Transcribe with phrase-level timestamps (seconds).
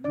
[0.00, 0.10] Del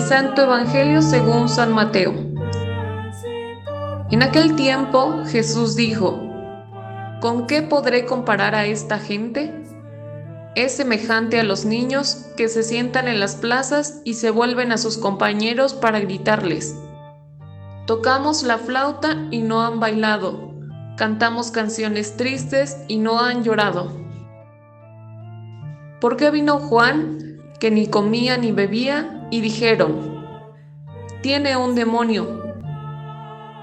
[0.00, 2.14] Santo Evangelio según San Mateo.
[4.12, 6.20] En aquel tiempo Jesús dijo,
[7.20, 9.63] ¿con qué podré comparar a esta gente?
[10.54, 14.78] Es semejante a los niños que se sientan en las plazas y se vuelven a
[14.78, 16.76] sus compañeros para gritarles.
[17.86, 20.54] Tocamos la flauta y no han bailado.
[20.96, 23.92] Cantamos canciones tristes y no han llorado.
[26.00, 30.24] ¿Por qué vino Juan, que ni comía ni bebía, y dijeron,
[31.20, 32.44] tiene un demonio?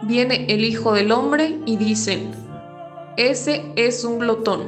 [0.01, 2.31] Viene el Hijo del Hombre y dicen,
[3.15, 4.63] ese es un glotón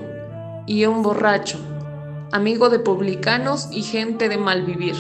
[0.66, 1.73] y un borracho
[2.34, 4.96] amigo de publicanos y gente de mal vivir.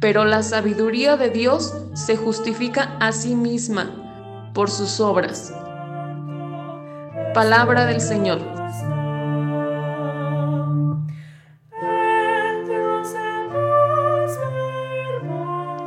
[0.00, 5.52] Pero la sabiduría de Dios se justifica a sí misma por sus obras.
[7.34, 8.40] Palabra del Señor.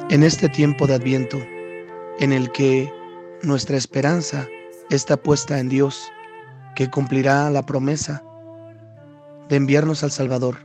[0.09, 1.37] En este tiempo de Adviento,
[2.19, 2.93] en el que
[3.41, 4.47] nuestra esperanza
[4.89, 6.11] está puesta en Dios,
[6.75, 8.24] que cumplirá la promesa
[9.49, 10.57] de enviarnos al Salvador.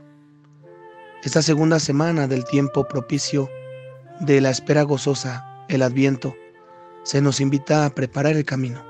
[1.23, 3.49] Esta segunda semana del tiempo propicio
[4.21, 6.35] de la espera gozosa, el adviento,
[7.03, 8.83] se nos invita a preparar el camino.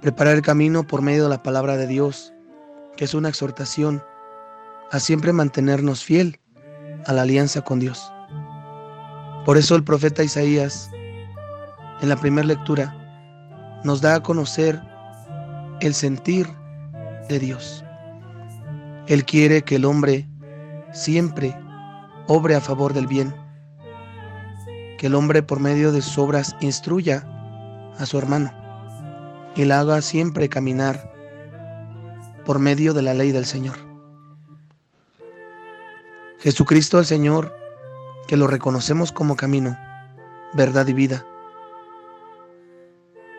[0.00, 2.32] Preparar el camino por medio de la palabra de Dios,
[2.96, 4.02] que es una exhortación
[4.90, 6.40] a siempre mantenernos fiel
[7.06, 8.12] a la alianza con Dios.
[9.44, 10.90] Por eso el profeta Isaías,
[12.00, 12.94] en la primera lectura,
[13.84, 14.80] nos da a conocer
[15.80, 16.46] el sentir
[17.28, 17.84] de Dios.
[19.08, 20.28] Él quiere que el hombre
[20.92, 21.58] siempre
[22.26, 23.34] obre a favor del bien,
[24.98, 27.26] que el hombre por medio de sus obras instruya
[27.98, 28.52] a su hermano
[29.56, 31.10] y la haga siempre caminar
[32.44, 33.76] por medio de la ley del Señor.
[36.40, 37.56] Jesucristo el Señor,
[38.26, 39.78] que lo reconocemos como camino,
[40.52, 41.24] verdad y vida,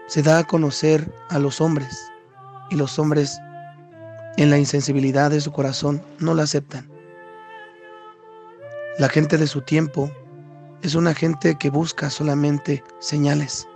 [0.07, 2.11] se da a conocer a los hombres
[2.71, 3.39] y los hombres
[4.39, 6.89] en la insensibilidad de su corazón no la aceptan.
[8.97, 10.09] La gente de su tiempo
[10.81, 13.67] es una gente que busca solamente señales.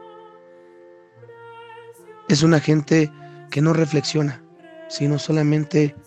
[2.29, 3.11] Es una gente
[3.51, 4.41] que no reflexiona,
[4.87, 5.97] sino solamente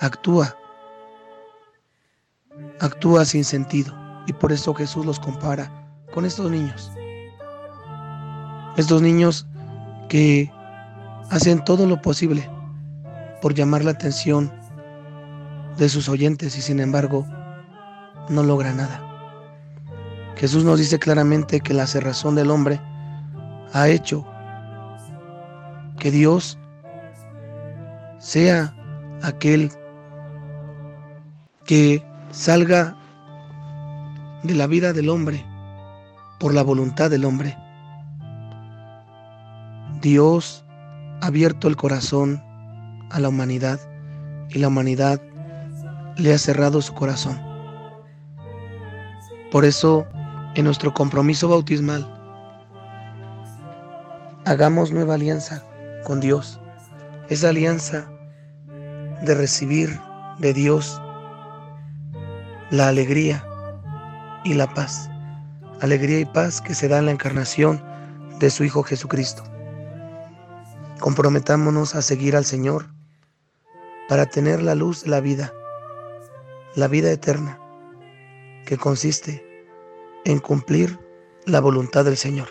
[0.00, 0.56] actúa.
[2.80, 3.94] Actúa sin sentido.
[4.26, 5.70] Y por eso Jesús los compara
[6.12, 6.90] con estos niños.
[8.76, 9.46] Estos niños
[10.08, 10.50] que
[11.30, 12.57] hacen todo lo posible
[13.40, 14.52] por llamar la atención
[15.76, 17.26] de sus oyentes y sin embargo
[18.28, 19.02] no logra nada.
[20.36, 22.80] Jesús nos dice claramente que la cerrazón del hombre
[23.72, 24.26] ha hecho
[25.98, 26.58] que Dios
[28.18, 28.74] sea
[29.22, 29.70] aquel
[31.64, 32.96] que salga
[34.42, 35.44] de la vida del hombre
[36.38, 37.56] por la voluntad del hombre.
[40.00, 40.64] Dios
[41.20, 42.42] ha abierto el corazón
[43.10, 43.80] a la humanidad
[44.50, 45.20] y la humanidad
[46.16, 47.40] le ha cerrado su corazón.
[49.50, 50.06] Por eso,
[50.54, 52.06] en nuestro compromiso bautismal,
[54.44, 55.62] hagamos nueva alianza
[56.04, 56.60] con Dios.
[57.28, 58.10] Esa alianza
[59.22, 59.98] de recibir
[60.38, 61.00] de Dios
[62.70, 63.44] la alegría
[64.44, 65.10] y la paz.
[65.80, 67.82] Alegría y paz que se da en la encarnación
[68.38, 69.44] de su Hijo Jesucristo.
[71.00, 72.97] Comprometámonos a seguir al Señor
[74.08, 75.52] para tener la luz de la vida,
[76.74, 77.60] la vida eterna,
[78.64, 79.44] que consiste
[80.24, 80.98] en cumplir
[81.44, 82.48] la voluntad del Señor.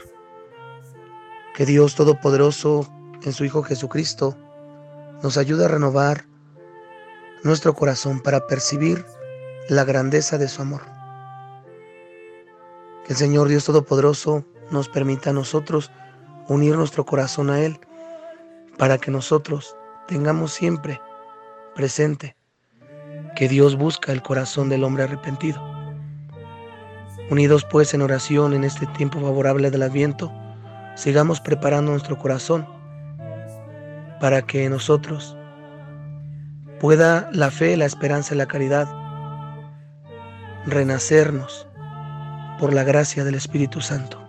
[1.56, 2.88] Que Dios Todopoderoso,
[3.24, 4.38] en su Hijo Jesucristo,
[5.24, 6.26] nos ayude a renovar
[7.44, 9.04] nuestro corazón para percibir
[9.68, 10.82] la grandeza de su amor.
[13.06, 15.92] Que el Señor Dios Todopoderoso nos permita a nosotros
[16.48, 17.80] unir nuestro corazón a Él
[18.78, 19.76] para que nosotros
[20.08, 21.02] tengamos siempre
[21.78, 22.36] presente
[23.36, 25.62] que Dios busca el corazón del hombre arrepentido.
[27.30, 30.34] Unidos pues en oración en este tiempo favorable del Adviento,
[30.96, 32.68] sigamos preparando nuestro corazón
[34.20, 35.38] para que nosotros
[36.80, 38.90] pueda la fe, la esperanza y la caridad
[40.66, 41.68] renacernos
[42.60, 44.20] por la gracia del Espíritu Santo.